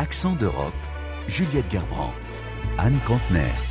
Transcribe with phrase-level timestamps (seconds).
[0.00, 0.72] Accent d'Europe,
[1.28, 2.14] Juliette Gerbrand,
[2.78, 3.69] Anne Contener.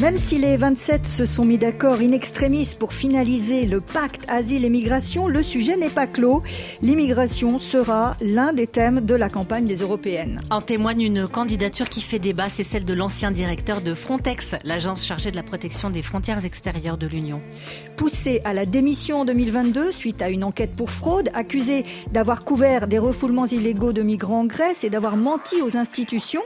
[0.00, 4.64] Même si les 27 se sont mis d'accord in extremis pour finaliser le pacte asile
[4.64, 6.42] et migration, le sujet n'est pas clos.
[6.82, 10.40] L'immigration sera l'un des thèmes de la campagne des européennes.
[10.50, 15.04] En témoigne une candidature qui fait débat, c'est celle de l'ancien directeur de Frontex, l'agence
[15.04, 17.40] chargée de la protection des frontières extérieures de l'Union.
[17.96, 22.86] Poussé à la démission en 2022 suite à une enquête pour fraude, accusé d'avoir couvert
[22.86, 26.42] des refoulements illégaux de migrants en Grèce et d'avoir menti aux institutions,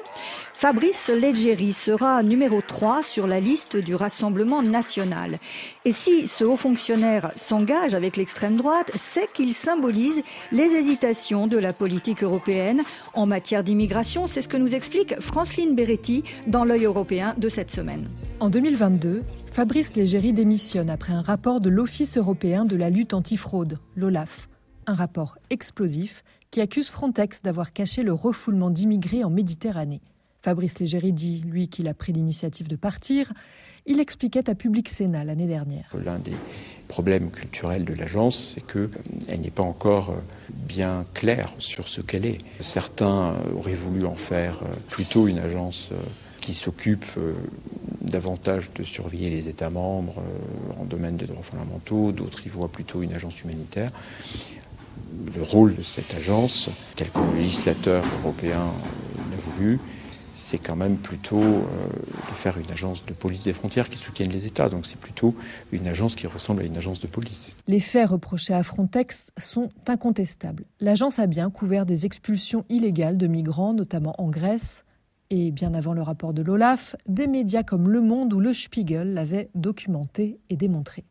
[0.54, 5.38] Fabrice Leggeri sera numéro 3 sur la liste du Rassemblement national.
[5.84, 11.58] Et si ce haut fonctionnaire s'engage avec l'extrême droite, c'est qu'il symbolise les hésitations de
[11.58, 12.82] la politique européenne
[13.14, 14.26] en matière d'immigration.
[14.26, 18.08] C'est ce que nous explique Franceline Beretti dans l'œil européen de cette semaine.
[18.40, 23.78] En 2022, Fabrice Leggeri démissionne après un rapport de l'Office européen de la lutte antifraude,
[23.96, 24.48] l'OLAF.
[24.86, 30.00] Un rapport explosif qui accuse Frontex d'avoir caché le refoulement d'immigrés en Méditerranée.
[30.42, 33.32] Fabrice Légéry dit, lui, qu'il a pris l'initiative de partir.
[33.86, 35.88] Il expliquait à Public Sénat l'année dernière.
[36.04, 36.34] L'un des
[36.88, 40.16] problèmes culturels de l'agence, c'est qu'elle n'est pas encore
[40.50, 42.38] bien claire sur ce qu'elle est.
[42.60, 45.90] Certains auraient voulu en faire plutôt une agence
[46.40, 47.06] qui s'occupe
[48.00, 50.22] davantage de surveiller les États membres
[50.78, 53.90] en domaine des droits fondamentaux, d'autres y voient plutôt une agence humanitaire.
[55.36, 58.72] Le rôle de cette agence, tel que le législateur européen
[59.30, 59.78] l'a voulu,
[60.36, 61.62] c'est quand même plutôt euh,
[62.30, 64.68] de faire une agence de police des frontières qui soutienne les États.
[64.68, 65.34] Donc c'est plutôt
[65.72, 67.56] une agence qui ressemble à une agence de police.
[67.68, 70.64] Les faits reprochés à Frontex sont incontestables.
[70.80, 74.84] L'agence a bien couvert des expulsions illégales de migrants, notamment en Grèce.
[75.30, 79.14] Et bien avant le rapport de l'OLAF, des médias comme Le Monde ou Le Spiegel
[79.14, 81.04] l'avaient documenté et démontré.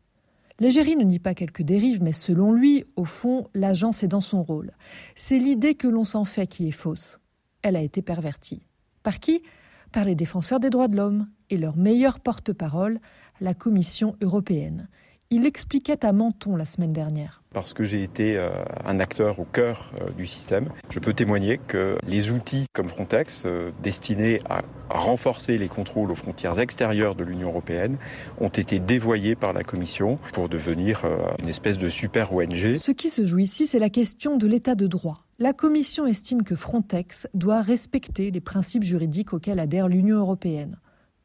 [0.60, 4.44] Légéry ne nie pas quelques dérives, mais selon lui, au fond, l'agence est dans son
[4.44, 4.70] rôle.
[5.16, 7.18] C'est l'idée que l'on s'en fait qui est fausse.
[7.62, 8.62] Elle a été pervertie.
[9.02, 9.42] Par qui
[9.90, 13.00] Par les défenseurs des droits de l'homme et leur meilleur porte-parole,
[13.40, 14.88] la Commission européenne.
[15.34, 17.42] Il expliquait à Menton la semaine dernière.
[17.54, 18.50] Parce que j'ai été euh,
[18.84, 23.44] un acteur au cœur euh, du système, je peux témoigner que les outils comme Frontex,
[23.46, 24.60] euh, destinés à
[24.90, 27.96] renforcer les contrôles aux frontières extérieures de l'Union européenne,
[28.42, 31.06] ont été dévoyés par la Commission pour devenir
[31.40, 32.76] une espèce de super ONG.
[32.76, 35.24] Ce qui se joue ici, c'est la question de l'état de droit.
[35.38, 40.76] La Commission estime que Frontex doit respecter les principes juridiques auxquels adhère l'Union européenne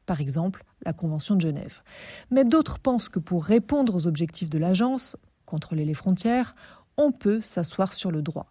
[0.07, 1.81] par exemple la Convention de Genève.
[2.31, 6.55] Mais d'autres pensent que pour répondre aux objectifs de l'agence, contrôler les frontières,
[6.97, 8.47] on peut s'asseoir sur le droit.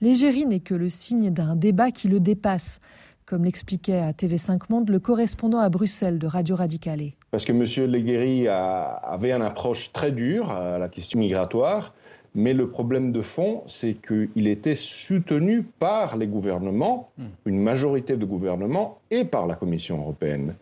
[0.00, 2.80] L'égérie n'est que le signe d'un débat qui le dépasse,
[3.26, 7.12] comme l'expliquait à TV5 Monde le correspondant à Bruxelles de Radio Radicale.
[7.30, 7.90] Parce que M.
[7.90, 11.94] Leguéry avait une approche très dure à la question migratoire,
[12.34, 17.24] mais le problème de fond, c'est qu'il était soutenu par les gouvernements, hmm.
[17.46, 20.54] une majorité de gouvernements, et par la Commission européenne,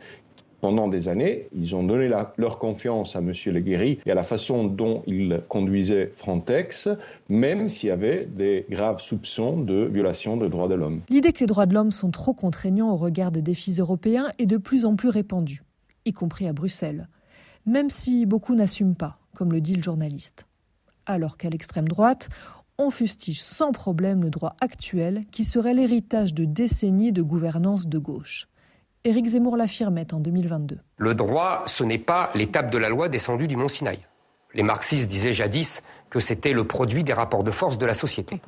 [0.60, 3.32] pendant des années, ils ont donné leur confiance à M.
[3.46, 6.88] Leguéry et à la façon dont il conduisait Frontex,
[7.28, 11.02] même s'il y avait des graves soupçons de violation des droits de l'homme.
[11.08, 14.46] L'idée que les droits de l'homme sont trop contraignants au regard des défis européens est
[14.46, 15.62] de plus en plus répandue,
[16.04, 17.08] y compris à Bruxelles,
[17.66, 20.46] même si beaucoup n'assument pas, comme le dit le journaliste.
[21.06, 22.28] Alors qu'à l'extrême droite,
[22.78, 27.98] on fustige sans problème le droit actuel qui serait l'héritage de décennies de gouvernance de
[27.98, 28.48] gauche.
[29.08, 30.78] Éric Zemmour l'affirmait en 2022.
[30.98, 34.00] Le droit, ce n'est pas l'étape de la loi descendue du mont Sinaï.
[34.52, 38.42] Les marxistes disaient jadis que c'était le produit des rapports de force de la société.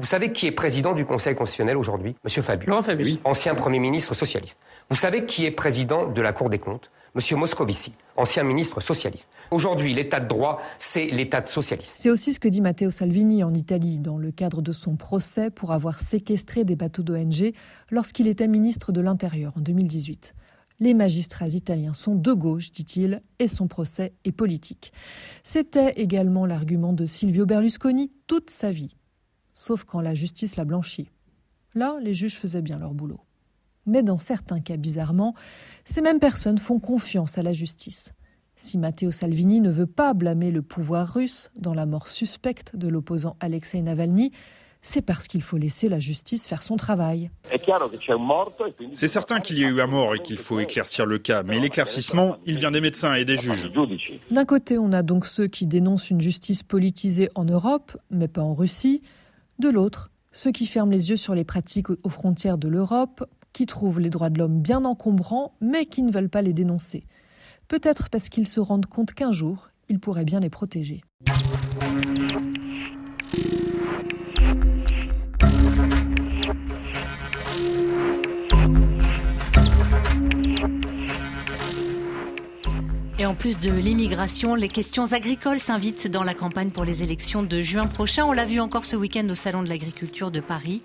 [0.00, 2.16] Vous savez qui est président du Conseil constitutionnel aujourd'hui?
[2.24, 2.74] Monsieur Fabius.
[3.22, 4.58] Ancien Premier ministre socialiste.
[4.88, 6.90] Vous savez qui est président de la Cour des comptes?
[7.14, 9.28] Monsieur Moscovici, ancien ministre socialiste.
[9.50, 11.96] Aujourd'hui, l'état de droit, c'est l'état de socialiste.
[11.98, 15.50] C'est aussi ce que dit Matteo Salvini en Italie dans le cadre de son procès
[15.50, 17.52] pour avoir séquestré des bateaux d'ONG
[17.90, 20.34] lorsqu'il était ministre de l'Intérieur en 2018.
[20.78, 24.94] Les magistrats italiens sont de gauche, dit-il, et son procès est politique.
[25.44, 28.96] C'était également l'argument de Silvio Berlusconi toute sa vie,
[29.60, 31.10] sauf quand la justice l'a blanchi.
[31.74, 33.20] Là, les juges faisaient bien leur boulot.
[33.84, 35.34] Mais dans certains cas, bizarrement,
[35.84, 38.14] ces mêmes personnes font confiance à la justice.
[38.56, 42.88] Si Matteo Salvini ne veut pas blâmer le pouvoir russe dans la mort suspecte de
[42.88, 44.32] l'opposant Alexei Navalny,
[44.80, 47.30] c'est parce qu'il faut laisser la justice faire son travail.
[48.92, 51.58] C'est certain qu'il y a eu un mort et qu'il faut éclaircir le cas, mais
[51.58, 53.70] l'éclaircissement, il vient des médecins et des juges.
[54.30, 58.40] D'un côté, on a donc ceux qui dénoncent une justice politisée en Europe, mais pas
[58.40, 59.02] en Russie.
[59.60, 63.66] De l'autre, ceux qui ferment les yeux sur les pratiques aux frontières de l'Europe, qui
[63.66, 67.04] trouvent les droits de l'homme bien encombrants, mais qui ne veulent pas les dénoncer.
[67.68, 71.02] Peut-être parce qu'ils se rendent compte qu'un jour, ils pourraient bien les protéger.
[83.20, 87.42] Et en plus de l'immigration, les questions agricoles s'invitent dans la campagne pour les élections
[87.42, 88.24] de juin prochain.
[88.24, 90.80] On l'a vu encore ce week-end au Salon de l'agriculture de Paris.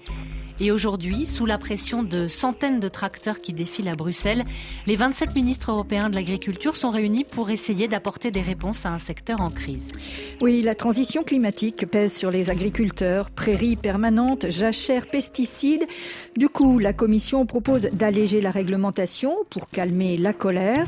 [0.60, 4.44] Et aujourd'hui, sous la pression de centaines de tracteurs qui défilent à Bruxelles,
[4.86, 9.00] les 27 ministres européens de l'agriculture sont réunis pour essayer d'apporter des réponses à un
[9.00, 9.94] secteur en crise.
[10.42, 13.30] Oui, la transition climatique pèse sur les agriculteurs.
[13.30, 15.88] Prairies permanentes, jachères, pesticides.
[16.36, 20.88] Du coup, la Commission propose d'alléger la réglementation pour calmer la colère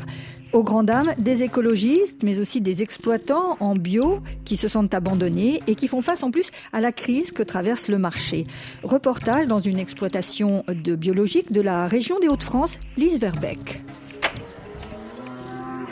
[0.52, 5.62] aux grandes dames des écologistes, mais aussi des exploitants en bio qui se sentent abandonnés
[5.66, 8.46] et qui font face en plus à la crise que traverse le marché.
[8.82, 13.82] Reportage dans une exploitation de biologique de la région des Hauts-de-France, Lise Verbeck.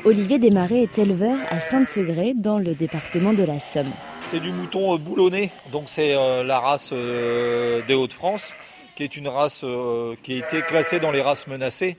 [0.05, 3.91] Olivier Desmarais est éleveur à Sainte-Segré dans le département de la Somme.
[4.31, 8.55] C'est du mouton euh, boulonné, donc c'est euh, la race euh, des Hauts-de-France,
[8.95, 9.65] qui est une race
[10.23, 11.97] qui a été classée dans les races menacées.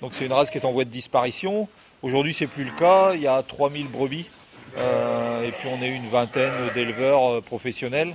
[0.00, 1.68] Donc c'est une race qui est en voie de disparition.
[2.02, 3.14] Aujourd'hui, c'est plus le cas.
[3.14, 4.30] Il y a 3000 brebis
[4.76, 8.14] euh, et puis on est une vingtaine d'éleveurs euh, professionnels.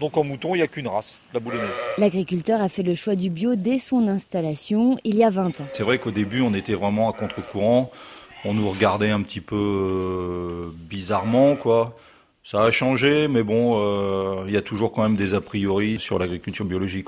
[0.00, 1.80] Donc en mouton, il n'y a qu'une race, la boulonnaise.
[1.98, 5.66] L'agriculteur a fait le choix du bio dès son installation, il y a 20 ans.
[5.72, 7.92] C'est vrai qu'au début, on était vraiment à contre-courant.
[8.44, 11.94] On nous regardait un petit peu euh, bizarrement, quoi.
[12.42, 16.18] Ça a changé, mais bon, il y a toujours quand même des a priori sur
[16.18, 17.06] l'agriculture biologique.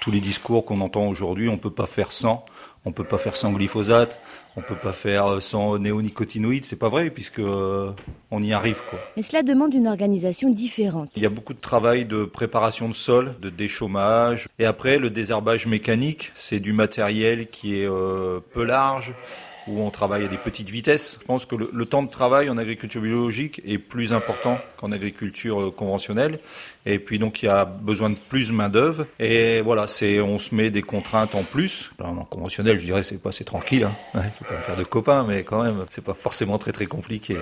[0.00, 2.44] Tous les discours qu'on entend aujourd'hui, on ne peut pas faire sans.
[2.86, 4.20] On peut pas faire sans glyphosate,
[4.56, 7.90] on peut pas faire sans néonicotinoïdes, c'est pas vrai puisque euh,
[8.30, 8.98] on y arrive quoi.
[9.16, 11.10] Mais cela demande une organisation différente.
[11.16, 15.10] Il y a beaucoup de travail de préparation de sol, de déchômage et après le
[15.10, 19.14] désherbage mécanique, c'est du matériel qui est euh, peu large,
[19.68, 21.18] où on travaille à des petites vitesses.
[21.20, 25.60] Je pense que le, temps de travail en agriculture biologique est plus important qu'en agriculture
[25.60, 26.38] euh, conventionnelle.
[26.84, 29.06] Et puis donc il y a besoin de plus main d'œuvre.
[29.18, 31.90] Et voilà, c'est on se met des contraintes en plus.
[32.00, 33.84] en conventionnel, je dirais c'est pas c'est tranquille.
[33.84, 34.22] Hein.
[34.38, 37.36] Faut pas me faire de copains, mais quand même c'est pas forcément très très compliqué.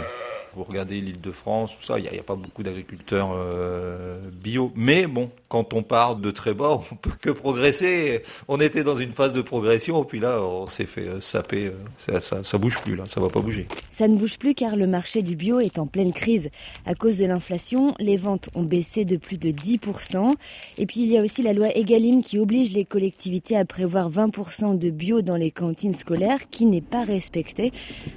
[0.57, 4.73] Vous regardez l'île de France, tout ça, il n'y a, pas beaucoup d'agriculteurs euh, bio.
[4.77, 8.23] Mais bon, quand on part de très bas, on peut que progresser.
[8.49, 11.67] On était dans une phase de progression, puis là, on s'est fait euh, saper.
[11.67, 13.67] Euh, ça, ça, bouge plus, là, ça va pas bouger.
[13.91, 16.51] Ça ne bouge plus car le marché du bio est en pleine crise.
[16.87, 20.35] À cause de l'inflation, les ventes ont baissé de plus de 10%.
[20.79, 24.11] Et puis il y a aussi la loi Egalim qui oblige les collectivités à prévoir
[24.11, 27.73] 20% de bio dans les cantines scolaires, qui n'est pas respectée,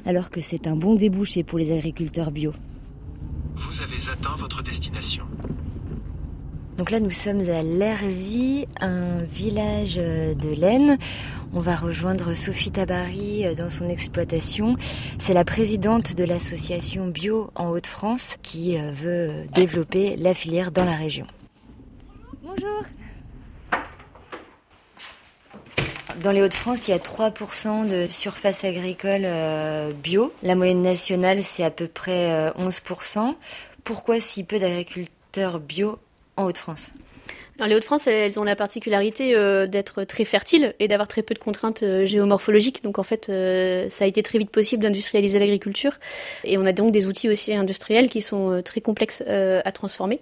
[0.05, 2.53] alors que c'est un bon débouché pour les agriculteurs bio.
[3.55, 5.25] Vous avez atteint votre destination.
[6.77, 10.97] Donc là, nous sommes à Lerzy, un village de l'Aisne.
[11.53, 14.75] On va rejoindre Sophie Tabary dans son exploitation.
[15.17, 20.85] C'est la présidente de l'association Bio en Haute-France qui euh, veut développer la filière dans
[20.85, 21.25] la région.
[22.43, 22.83] Bonjour.
[26.23, 30.33] Dans les Hauts-de-France, il y a 3% de surface agricole euh, bio.
[30.41, 33.19] La moyenne nationale, c'est à peu près 11%.
[33.19, 33.31] Euh,
[33.83, 35.99] Pourquoi si peu d'agriculteurs bio
[36.35, 36.89] en Hauts-de-France?
[37.59, 41.35] Dans les Hauts-de-France, elles ont la particularité euh, d'être très fertiles et d'avoir très peu
[41.35, 42.83] de contraintes géomorphologiques.
[42.83, 45.99] Donc en fait, ça a été très vite possible d'industrialiser l'agriculture.
[46.43, 50.21] Et on a donc des outils aussi industriels qui sont très complexes à transformer.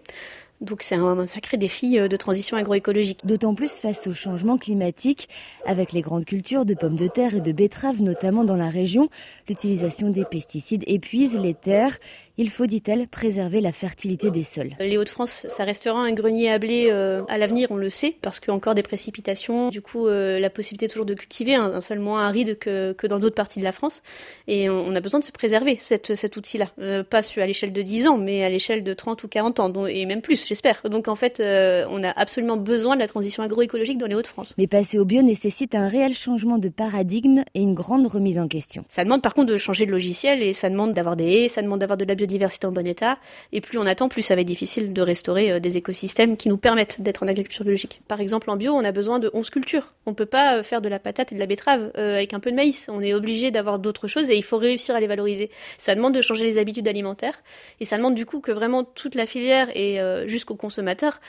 [0.61, 3.25] Donc c'est un, sacré défi euh, de transition agroécologique.
[3.25, 5.27] D'autant plus face au changement climatique,
[5.65, 9.09] avec les grandes cultures de pommes de terre et de betteraves, notamment dans la région,
[9.49, 11.97] l'utilisation des pesticides épuise les terres
[12.37, 14.71] il faut, dit-elle, préserver la fertilité des sols.
[14.79, 18.39] Les Hauts-de-France, ça restera un grenier à blé euh, à l'avenir, on le sait, parce
[18.39, 19.69] qu'il y a encore des précipitations.
[19.69, 23.19] Du coup, euh, la possibilité toujours de cultiver un, sol moins aride que, que dans
[23.19, 24.01] d'autres parties de la France.
[24.47, 26.71] Et on, a besoin de se préserver cette, cet outil-là.
[26.79, 29.85] Euh, pas à l'échelle de 10 ans, mais à l'échelle de 30 ou 40 ans,
[29.85, 30.81] et même plus, j'espère.
[30.89, 34.53] Donc en fait, on a absolument besoin de la transition agroécologique dans les Hauts-de-France.
[34.57, 38.47] Mais passer au bio nécessite un réel changement de paradigme et une grande remise en
[38.47, 38.85] question.
[38.89, 41.61] Ça demande par contre de changer de logiciel et ça demande d'avoir des haies, ça
[41.61, 43.17] demande d'avoir de la biodiversité en bon état.
[43.51, 46.57] Et plus on attend, plus ça va être difficile de restaurer des écosystèmes qui nous
[46.57, 48.01] permettent d'être en agriculture biologique.
[48.07, 49.93] Par exemple, en bio, on a besoin de 11 cultures.
[50.05, 52.55] On peut pas faire de la patate et de la betterave avec un peu de
[52.55, 52.87] maïs.
[52.91, 55.49] On est obligé d'avoir d'autres choses et il faut réussir à les valoriser.
[55.77, 57.41] Ça demande de changer les habitudes alimentaires
[57.79, 61.19] et ça demande du coup que vraiment toute la filière et jusqu'au consommateur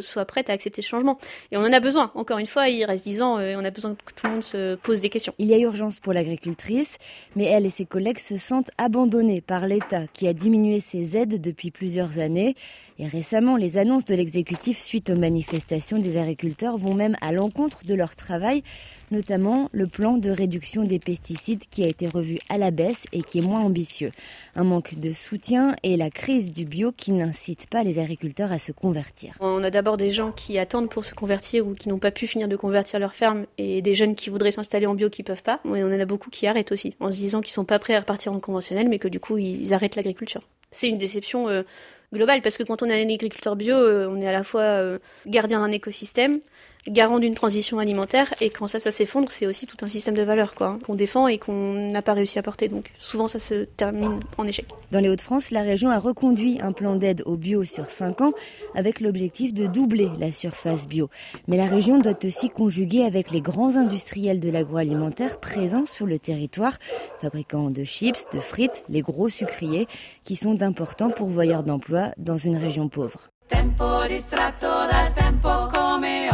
[0.00, 1.18] soit prête à accepter ce changement.
[1.50, 2.10] Et on en a besoin.
[2.14, 4.42] Encore une fois, il reste 10 ans et on a besoin que tout le monde
[4.42, 5.34] se pose des questions.
[5.38, 6.98] Il y a urgence pour l'agricultrice,
[7.36, 11.40] mais elle et ses collègues se sentent abandonnés par l'État qui a diminué ses aides
[11.40, 12.54] depuis plusieurs années.
[13.02, 17.84] Et récemment, les annonces de l'exécutif suite aux manifestations des agriculteurs vont même à l'encontre
[17.84, 18.62] de leur travail,
[19.10, 23.24] notamment le plan de réduction des pesticides qui a été revu à la baisse et
[23.24, 24.12] qui est moins ambitieux.
[24.54, 28.60] Un manque de soutien et la crise du bio qui n'incite pas les agriculteurs à
[28.60, 29.34] se convertir.
[29.40, 32.28] On a d'abord des gens qui attendent pour se convertir ou qui n'ont pas pu
[32.28, 35.42] finir de convertir leur ferme et des jeunes qui voudraient s'installer en bio qui peuvent
[35.42, 35.58] pas.
[35.64, 38.00] On en a beaucoup qui arrêtent aussi en se disant qu'ils sont pas prêts à
[38.00, 40.42] repartir en conventionnel mais que du coup ils arrêtent l'agriculture.
[40.70, 41.64] C'est une déception euh,
[42.12, 44.62] globale parce que quand on est un agriculteur bio, euh, on est à la fois
[44.62, 46.40] euh, gardien d'un écosystème,
[46.88, 50.22] garant d'une transition alimentaire et quand ça ça s'effondre c'est aussi tout un système de
[50.22, 53.38] valeurs quoi hein, qu'on défend et qu'on n'a pas réussi à porter donc souvent ça
[53.38, 54.66] se termine en échec.
[54.90, 58.32] Dans les Hauts-de-France, la région a reconduit un plan d'aide au bio sur 5 ans
[58.74, 61.08] avec l'objectif de doubler la surface bio.
[61.48, 66.18] Mais la région doit aussi conjuguer avec les grands industriels de l'agroalimentaire présents sur le
[66.18, 66.76] territoire,
[67.20, 69.86] fabricants de chips, de frites, les gros sucriers
[70.24, 73.30] qui sont d'importants pourvoyeurs d'emplois dans une région pauvre.
[73.48, 73.84] Tempo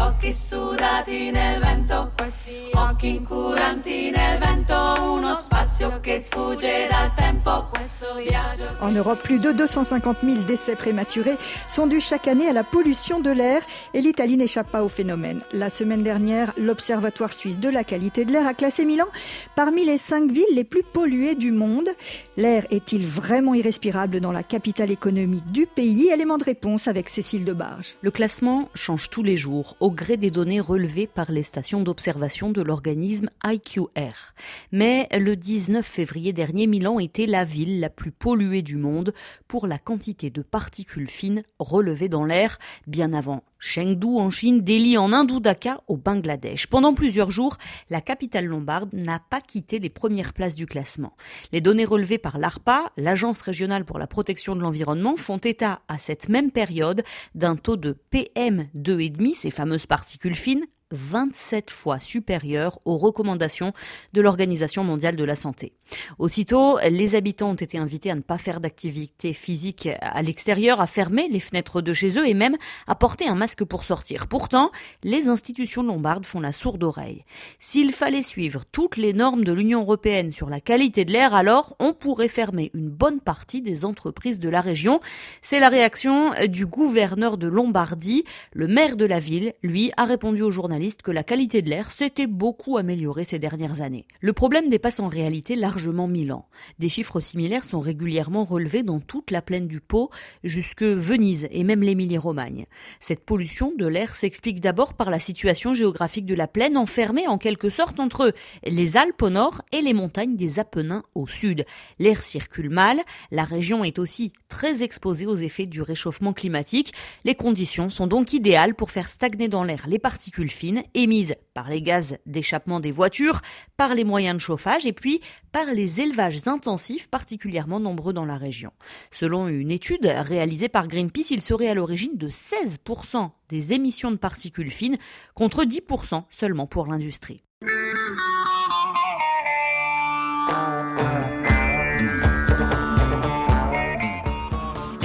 [0.00, 7.68] occhi sudati nel vento, questi occhi incuranti nel vento, uno spazio che sfugge dal tempo,
[7.70, 8.64] questo viaggio.
[8.80, 11.36] En Europe, plus de 250 000 décès prématurés
[11.66, 13.62] sont dus chaque année à la pollution de l'air
[13.94, 15.42] et l'Italie n'échappe pas au phénomène.
[15.52, 19.08] La semaine dernière, l'Observatoire suisse de la qualité de l'air a classé Milan
[19.56, 21.88] parmi les cinq villes les plus polluées du monde.
[22.36, 26.10] L'air est-il vraiment irrespirable dans la capitale économique du pays?
[26.10, 27.96] Élément de réponse avec Cécile Debarge.
[28.00, 32.50] Le classement change tous les jours au gré des données relevées par les stations d'observation
[32.50, 34.34] de l'organisme IQR.
[34.70, 39.14] Mais le 19 février dernier, Milan était la ville la plus polluée du monde
[39.46, 44.96] pour la quantité de particules fines relevées dans l'air, bien avant Chengdu en Chine, Delhi
[44.96, 46.66] en Inde Dhaka au Bangladesh.
[46.66, 47.56] Pendant plusieurs jours,
[47.90, 51.16] la capitale lombarde n'a pas quitté les premières places du classement.
[51.52, 55.98] Les données relevées par l'ARPA, l'Agence régionale pour la protection de l'environnement, font état à
[55.98, 57.02] cette même période
[57.34, 63.72] d'un taux de PM2,5, ces fameuses particules fines, 27 fois supérieure aux recommandations
[64.12, 65.72] de l'Organisation mondiale de la santé.
[66.18, 70.86] Aussitôt, les habitants ont été invités à ne pas faire d'activité physique à l'extérieur, à
[70.86, 74.26] fermer les fenêtres de chez eux et même à porter un masque pour sortir.
[74.26, 74.70] Pourtant,
[75.02, 77.24] les institutions lombardes font la sourde oreille.
[77.58, 81.76] S'il fallait suivre toutes les normes de l'Union européenne sur la qualité de l'air, alors
[81.78, 85.00] on pourrait fermer une bonne partie des entreprises de la région.
[85.42, 88.24] C'est la réaction du gouverneur de Lombardie.
[88.52, 91.90] Le maire de la ville, lui, a répondu aux journalistes que la qualité de l'air
[91.90, 94.06] s'était beaucoup améliorée ces dernières années.
[94.20, 96.46] Le problème dépasse en réalité largement Milan.
[96.78, 100.08] Des chiffres similaires sont régulièrement relevés dans toute la plaine du Pô,
[100.44, 102.66] jusque Venise et même l'Émilie-Romagne.
[103.00, 107.38] Cette pollution de l'air s'explique d'abord par la situation géographique de la plaine enfermée en
[107.38, 108.32] quelque sorte entre
[108.64, 111.64] les Alpes au nord et les montagnes des Apennins au sud.
[111.98, 113.00] L'air circule mal,
[113.32, 116.92] la région est aussi très exposée aux effets du réchauffement climatique.
[117.24, 121.68] Les conditions sont donc idéales pour faire stagner dans l'air les particules fines émises par
[121.68, 123.40] les gaz d'échappement des voitures,
[123.76, 125.20] par les moyens de chauffage et puis
[125.52, 128.72] par les élevages intensifs particulièrement nombreux dans la région.
[129.12, 134.16] Selon une étude réalisée par Greenpeace, il serait à l'origine de 16% des émissions de
[134.16, 134.98] particules fines
[135.34, 137.42] contre 10% seulement pour l'industrie.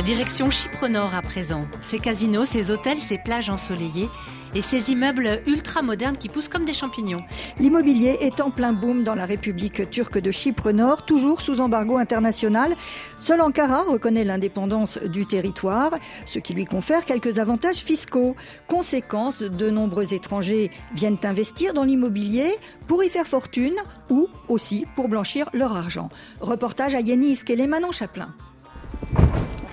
[0.05, 1.65] Direction Chypre Nord à présent.
[1.79, 4.10] Ses casinos, ses hôtels, ses plages ensoleillées
[4.53, 7.24] et ces immeubles ultra modernes qui poussent comme des champignons.
[7.57, 11.98] L'immobilier est en plein boom dans la République turque de Chypre Nord, toujours sous embargo
[11.98, 12.75] international.
[13.17, 15.91] Seul Ankara reconnaît l'indépendance du territoire,
[16.25, 18.36] ce qui lui confère quelques avantages fiscaux.
[18.67, 23.75] Conséquence, de nombreux étrangers viennent investir dans l'immobilier pour y faire fortune
[24.10, 26.10] ou aussi pour blanchir leur argent.
[26.41, 28.36] Reportage à Yanis Manon Chaplin.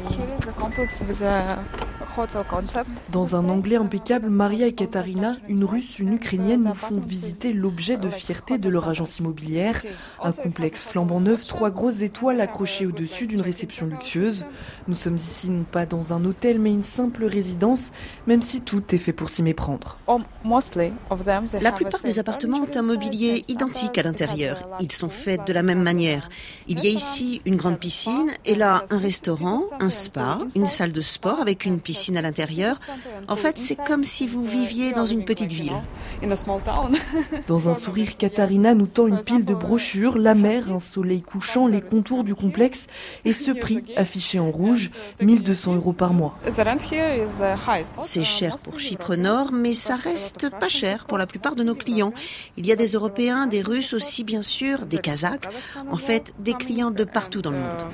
[0.08, 1.62] Here is a complex with a
[3.10, 7.96] Dans un anglais impeccable, Maria et Katarina, une russe, une ukrainienne, nous font visiter l'objet
[7.96, 9.82] de fierté de leur agence immobilière.
[10.22, 14.44] Un complexe flambant neuf, trois grosses étoiles accrochées au-dessus d'une réception luxueuse.
[14.88, 17.92] Nous sommes ici non pas dans un hôtel, mais une simple résidence,
[18.26, 19.96] même si tout est fait pour s'y méprendre.
[21.60, 24.68] La plupart des appartements ont un mobilier identique à l'intérieur.
[24.80, 26.28] Ils sont faits de la même manière.
[26.66, 30.92] Il y a ici une grande piscine et là un restaurant, un spa, une salle
[30.92, 32.76] de sport avec une piscine à l'intérieur.
[33.28, 35.72] En fait, c'est comme si vous viviez dans une petite ville.
[37.46, 41.66] Dans un sourire, Katharina nous tend une pile de brochures, la mer, un soleil couchant,
[41.66, 42.86] les contours du complexe
[43.24, 44.90] et ce prix affiché en rouge,
[45.20, 46.34] 1200 euros par mois.
[48.02, 51.74] C'est cher pour Chypre Nord, mais ça reste pas cher pour la plupart de nos
[51.74, 52.12] clients.
[52.56, 55.48] Il y a des Européens, des Russes aussi bien sûr, des Kazakhs,
[55.90, 57.84] en fait des clients de partout dans le monde.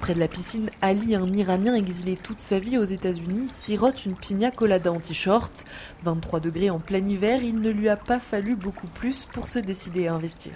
[0.00, 4.14] Près de la piscine, Ali, un Iranien exilé toute sa vie aux États-Unis, sirote une
[4.14, 5.64] pina colada en t-shirt.
[6.04, 9.58] 23 degrés en plein hiver, il ne lui a pas fallu beaucoup plus pour se
[9.58, 10.52] décider à investir.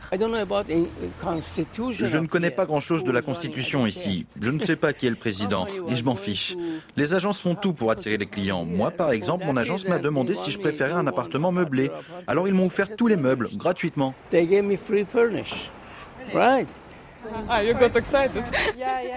[2.07, 4.27] Je ne connais pas grand-chose de la Constitution ici.
[4.41, 6.57] Je ne sais pas qui est le président et je m'en fiche.
[6.97, 8.65] Les agences font tout pour attirer les clients.
[8.65, 11.91] Moi, par exemple, mon agence m'a demandé si je préférais un appartement meublé.
[12.27, 14.15] Alors ils m'ont offert tous les meubles gratuitement.
[17.49, 17.63] Ah,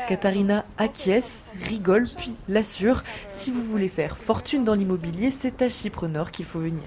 [0.07, 3.03] Katharina acquiesce, rigole, puis l'assure.
[3.29, 6.83] Si vous voulez faire fortune dans l'immobilier, c'est à Chypre Nord qu'il faut venir.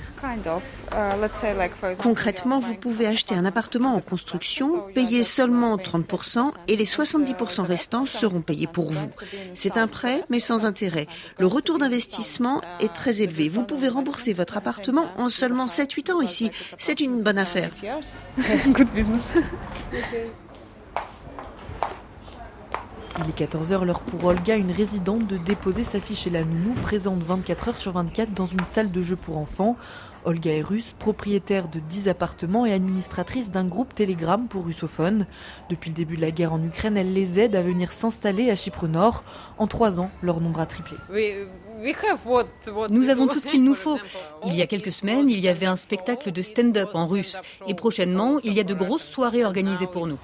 [0.92, 7.62] Uh, Concrètement, vous pouvez acheter un appartement en construction, payer seulement 30% et les 70%
[7.62, 9.10] restants seront payés pour vous.
[9.54, 11.06] C'est un prêt, mais sans intérêt.
[11.38, 13.48] Le retour d'investissement est très élevé.
[13.48, 16.50] Vous pouvez rembourser votre appartement en seulement 7-8 ans ici.
[16.78, 17.70] C'est une bonne affaire.
[18.68, 19.32] Good business.
[23.18, 26.74] Il est 14h, l'heure pour Olga, une résidente, de déposer sa fiche chez la nounou,
[26.82, 29.76] présente 24 heures sur 24 dans une salle de jeu pour enfants.
[30.26, 35.24] Olga est russe, propriétaire de 10 appartements et administratrice d'un groupe Telegram pour russophones.
[35.70, 38.56] Depuis le début de la guerre en Ukraine, elle les aide à venir s'installer à
[38.56, 39.22] Chypre Nord.
[39.56, 40.96] En trois ans, leur nombre a triplé.
[42.90, 43.98] Nous avons tout ce qu'il nous faut.
[44.44, 47.40] Il y a quelques semaines, il y avait un spectacle de stand-up en russe.
[47.68, 50.18] Et prochainement, il y a de grosses soirées organisées pour nous.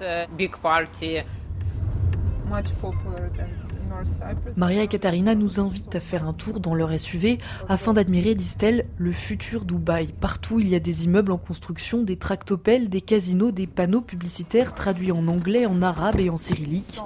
[4.57, 7.37] Maria et Katharina nous invitent à faire un tour dans leur SUV
[7.69, 10.13] afin d'admirer, disent-elles, le futur Dubaï.
[10.19, 14.73] Partout, il y a des immeubles en construction, des tractopelles, des casinos, des panneaux publicitaires
[14.73, 17.01] traduits en anglais, en arabe et en cyrillique.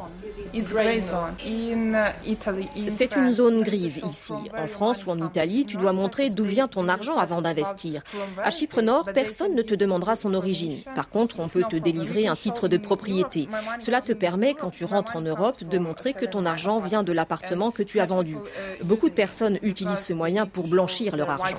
[2.90, 4.34] C'est une zone grise ici.
[4.58, 8.04] En France ou en Italie, tu dois montrer d'où vient ton argent avant d'investir.
[8.44, 10.76] À Chypre Nord, personne ne te demandera son origine.
[10.96, 13.48] Par contre, on peut te délivrer un titre de propriété.
[13.80, 17.12] Cela te permet, quand tu rentres en Europe, de montrer que ton argent vient de
[17.12, 18.38] l'appartement que tu as vendu.
[18.84, 21.58] Beaucoup de personnes utilisent ce moyen pour blanchir leur argent.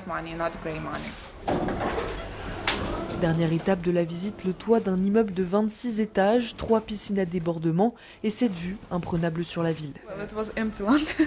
[3.21, 7.25] Dernière étape de la visite, le toit d'un immeuble de 26 étages, trois piscines à
[7.25, 9.93] débordement et cette vue imprenable sur la ville.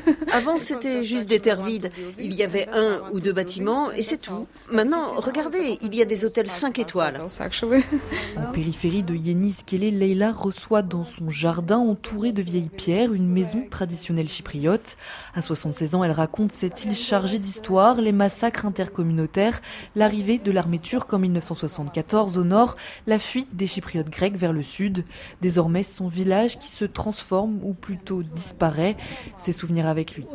[0.31, 1.91] Avant, c'était juste des terres vides.
[2.17, 4.47] Il y avait un ou deux bâtiments et c'est tout.
[4.71, 7.19] Maintenant, regardez, il y a des hôtels 5 étoiles.
[8.37, 13.27] En périphérie de Yenis Kele, Leila reçoit dans son jardin, entouré de vieilles pierres, une
[13.27, 14.95] maison traditionnelle chypriote.
[15.35, 19.61] À 76 ans, elle raconte cette île chargée d'histoire, les massacres intercommunautaires,
[19.95, 21.80] l'arrivée de l'armée turque en 1960
[22.35, 22.75] au nord,
[23.07, 25.05] la fuite des Chypriotes grecs vers le sud.
[25.41, 28.95] Désormais, son village qui se transforme ou plutôt disparaît.
[29.37, 30.25] Ses souvenirs avec lui.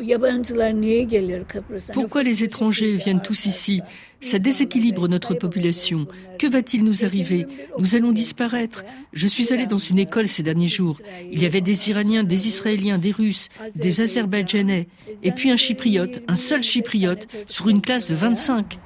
[1.93, 3.83] Pourquoi les étrangers viennent tous ici?
[4.21, 6.07] Ça déséquilibre notre population.
[6.39, 7.47] Que va-t-il nous arriver?
[7.79, 8.85] Nous allons disparaître.
[9.13, 10.99] Je suis allé dans une école ces derniers jours.
[11.31, 14.89] Il y avait des Iraniens, des Israéliens, des Russes, des Azerbaïdjanais,
[15.23, 18.79] et puis un Chypriote, un seul Chypriote, sur une classe de 25.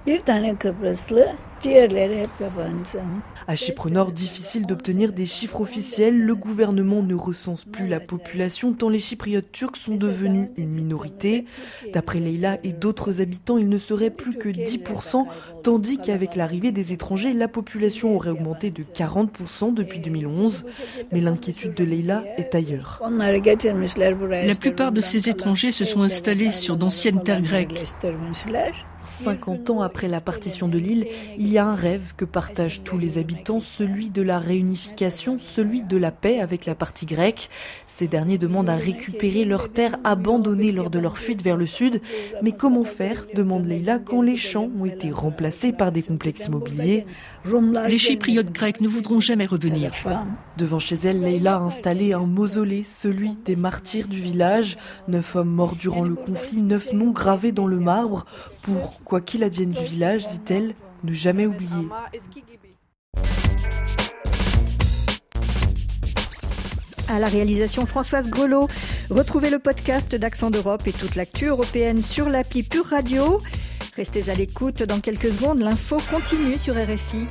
[3.46, 6.18] À Chypre Nord, difficile d'obtenir des chiffres officiels.
[6.18, 11.44] Le gouvernement ne recense plus la population tant les Chypriotes turcs sont devenus une minorité.
[11.92, 15.26] D'après Leila et d'autres habitants, il ne serait plus que 10%,
[15.62, 20.64] tandis qu'avec l'arrivée des étrangers, la population aurait augmenté de 40% depuis 2011.
[21.12, 23.02] Mais l'inquiétude de Leila est ailleurs.
[23.10, 27.84] La plupart de ces étrangers se sont installés sur d'anciennes terres grecques.
[29.04, 31.06] 50 ans après la partition de l'île,
[31.38, 35.82] il y a un rêve que partagent tous les habitants, celui de la réunification, celui
[35.82, 37.48] de la paix avec la partie grecque.
[37.86, 42.00] Ces derniers demandent à récupérer leurs terres abandonnées lors de leur fuite vers le sud.
[42.42, 43.26] Mais comment faire?
[43.34, 47.06] demande Leila quand les champs ont été remplacés par des complexes immobiliers.
[47.88, 49.92] Les chypriotes grecs ne voudront jamais revenir.
[50.56, 54.76] Devant chez elle, Leila a installé un mausolée, celui des martyrs du village.
[55.08, 58.26] Neuf hommes morts durant le conflit, neuf noms gravés dans le marbre
[59.04, 60.74] quoi qu'il advienne du village, dit-elle,
[61.04, 61.88] ne jamais oublier.
[67.08, 68.68] À la réalisation Françoise Grelot.
[69.10, 73.40] Retrouvez le podcast d'Accent d'Europe et toute l'actu européenne sur l'appli Pure Radio.
[73.96, 77.26] Restez à l'écoute dans quelques secondes, l'info continue sur RFI.